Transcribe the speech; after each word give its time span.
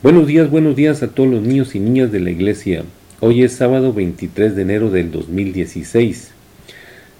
Buenos 0.00 0.28
días, 0.28 0.48
buenos 0.48 0.76
días 0.76 1.02
a 1.02 1.08
todos 1.08 1.28
los 1.28 1.42
niños 1.42 1.74
y 1.74 1.80
niñas 1.80 2.12
de 2.12 2.20
la 2.20 2.30
iglesia. 2.30 2.84
Hoy 3.18 3.42
es 3.42 3.54
sábado 3.54 3.92
23 3.92 4.54
de 4.54 4.62
enero 4.62 4.90
del 4.90 5.10
2016 5.10 6.30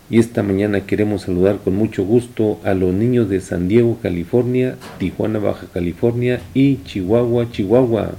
y 0.08 0.21
esta 0.21 0.45
mañana 0.45 0.86
queremos 0.86 1.22
saludar 1.22 1.58
con 1.58 1.75
mucho 1.75 2.04
gusto 2.04 2.60
a 2.62 2.75
los 2.75 2.94
niños 2.94 3.28
de 3.28 3.41
San 3.41 3.67
Diego, 3.67 3.99
California, 4.00 4.76
Tijuana, 5.00 5.41
Baja 5.41 5.67
California 5.75 6.41
y 6.54 6.80
Chihuahua, 6.84 7.50
Chihuahua. 7.50 8.12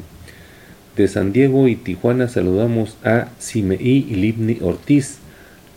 De 0.97 1.07
San 1.07 1.31
Diego 1.31 1.69
y 1.69 1.77
Tijuana 1.77 2.27
saludamos 2.27 2.97
a 3.05 3.29
Simeí 3.39 4.07
y 4.09 4.15
Libni 4.15 4.57
Ortiz, 4.59 5.19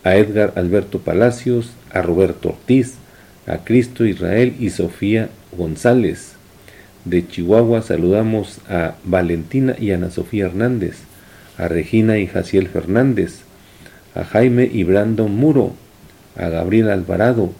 a 0.03 0.17
Edgar 0.17 0.51
Alberto 0.57 0.99
Palacios, 0.99 1.71
a 1.89 2.01
Roberto 2.01 2.49
Ortiz, 2.49 2.95
a 3.47 3.59
Cristo 3.59 4.05
Israel 4.05 4.53
y 4.59 4.71
Sofía 4.71 5.29
González 5.57 6.33
de 7.05 7.27
Chihuahua 7.27 7.81
saludamos 7.81 8.59
a 8.69 8.95
Valentina 9.03 9.75
y 9.79 9.91
Ana 9.91 10.09
Sofía 10.09 10.45
Hernández, 10.45 10.99
a 11.57 11.67
Regina 11.67 12.17
y 12.17 12.27
Jaciel 12.27 12.67
Fernández, 12.67 13.41
a 14.15 14.23
Jaime 14.23 14.69
y 14.71 14.83
Brandon 14.83 15.33
Muro, 15.35 15.73
a 16.37 16.47
Gabriel 16.47 16.89
Alvarado, 16.89 17.51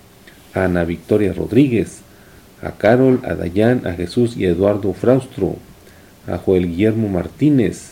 a 0.54 0.66
Ana 0.66 0.86
Victoria 0.86 1.34
Rodríguez, 1.34 2.02
a 2.62 2.72
Carol, 2.72 3.20
a 3.24 3.36
Dayán, 3.36 3.86
a 3.86 3.94
Jesús 3.94 4.38
y 4.38 4.46
Eduardo 4.46 4.94
Fraustro, 4.94 5.58
a 6.28 6.38
Joel 6.38 6.68
Guillermo 6.68 7.10
Martínez, 7.10 7.92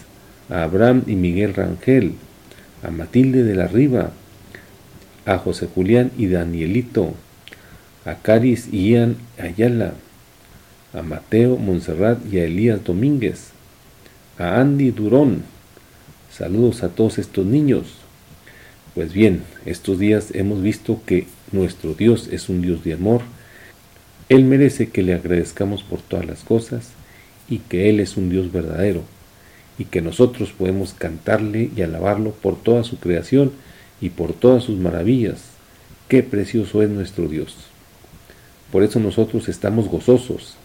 a 0.49 0.63
Abraham 0.63 1.03
y 1.07 1.15
Miguel 1.15 1.53
Rangel, 1.53 2.13
a 2.83 2.91
Matilde 2.91 3.43
de 3.43 3.55
la 3.55 3.67
Riva, 3.67 4.11
a 5.25 5.37
José 5.37 5.67
Julián 5.73 6.11
y 6.17 6.27
Danielito, 6.27 7.13
a 8.05 8.15
Caris 8.15 8.69
y 8.71 8.91
Ian 8.91 9.17
Ayala, 9.37 9.93
a 10.93 11.01
Mateo 11.01 11.57
Montserrat 11.57 12.19
y 12.31 12.39
a 12.39 12.45
Elías 12.45 12.83
Domínguez, 12.83 13.51
a 14.37 14.59
Andy 14.59 14.91
Durón. 14.91 15.43
Saludos 16.31 16.83
a 16.83 16.89
todos 16.89 17.17
estos 17.17 17.45
niños. 17.45 17.95
Pues 18.93 19.13
bien, 19.13 19.43
estos 19.65 19.99
días 19.99 20.31
hemos 20.33 20.61
visto 20.61 21.01
que 21.05 21.27
nuestro 21.51 21.93
Dios 21.93 22.27
es 22.31 22.49
un 22.49 22.61
Dios 22.61 22.83
de 22.83 22.93
amor. 22.93 23.21
Él 24.27 24.43
merece 24.43 24.89
que 24.89 25.01
le 25.01 25.13
agradezcamos 25.13 25.83
por 25.83 26.01
todas 26.01 26.25
las 26.25 26.43
cosas 26.43 26.89
y 27.49 27.59
que 27.59 27.89
Él 27.89 27.99
es 27.99 28.17
un 28.17 28.29
Dios 28.29 28.51
verdadero 28.51 29.03
y 29.77 29.85
que 29.85 30.01
nosotros 30.01 30.51
podemos 30.51 30.93
cantarle 30.93 31.69
y 31.75 31.81
alabarlo 31.81 32.31
por 32.31 32.61
toda 32.61 32.83
su 32.83 32.97
creación 32.97 33.51
y 33.99 34.09
por 34.09 34.33
todas 34.33 34.63
sus 34.63 34.77
maravillas. 34.77 35.41
Qué 36.07 36.23
precioso 36.23 36.83
es 36.83 36.89
nuestro 36.89 37.27
Dios. 37.27 37.55
Por 38.71 38.83
eso 38.83 38.99
nosotros 38.99 39.49
estamos 39.49 39.87
gozosos, 39.87 40.55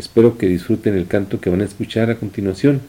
Espero 0.00 0.38
que 0.38 0.46
disfruten 0.48 0.96
el 0.96 1.06
canto 1.06 1.42
que 1.42 1.50
van 1.50 1.60
a 1.60 1.66
escuchar 1.66 2.08
a 2.08 2.14
continuación. 2.14 2.80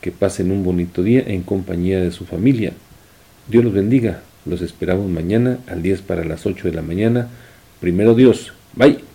Que 0.00 0.10
pasen 0.10 0.50
un 0.50 0.64
bonito 0.64 1.04
día 1.04 1.22
en 1.24 1.42
compañía 1.42 2.00
de 2.00 2.10
su 2.10 2.24
familia. 2.24 2.72
Dios 3.46 3.62
los 3.62 3.72
bendiga. 3.72 4.22
Los 4.44 4.60
esperamos 4.60 5.08
mañana 5.08 5.60
al 5.68 5.82
10 5.82 6.02
para 6.02 6.24
las 6.24 6.44
8 6.44 6.66
de 6.66 6.74
la 6.74 6.82
mañana. 6.82 7.28
Primero 7.80 8.16
Dios. 8.16 8.52
Bye. 8.74 9.05